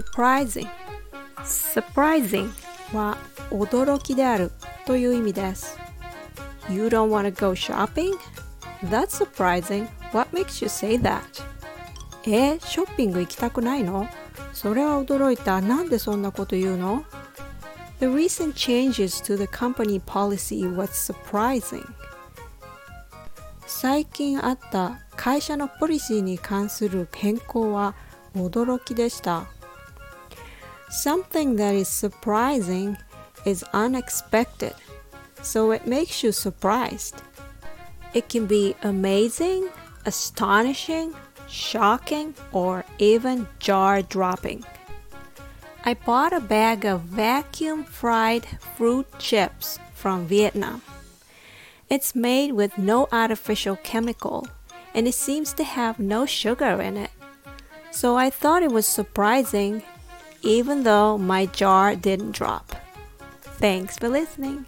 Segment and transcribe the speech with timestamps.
[0.00, 0.68] surprising
[1.44, 2.50] surprising
[2.92, 3.16] は
[3.50, 4.52] 驚きである
[4.86, 5.78] という意味です
[6.68, 8.14] You don't want to go shopping?
[8.82, 9.86] That's surprising.
[10.12, 11.22] What makes you say that?
[12.26, 14.08] え、ショッピング行きたくないの
[14.52, 15.60] それは驚いた。
[15.60, 17.04] なんでそんなこと言うの
[18.00, 21.84] The recent changes to the company policy was surprising.
[23.66, 27.94] 最近あった会社のポリシーに関する変更は
[28.34, 29.46] 驚きでした。
[30.88, 32.96] Something that is surprising
[33.44, 34.74] is unexpected,
[35.42, 37.22] so it makes you surprised.
[38.14, 39.68] It can be amazing,
[40.04, 41.14] astonishing,
[41.48, 44.64] shocking, or even jaw dropping.
[45.84, 50.82] I bought a bag of vacuum fried fruit chips from Vietnam.
[51.88, 54.48] It's made with no artificial chemical
[54.94, 57.10] and it seems to have no sugar in it.
[57.92, 59.82] So I thought it was surprising
[60.42, 62.74] even though my jar didn't drop.
[63.58, 64.66] Thanks for listening.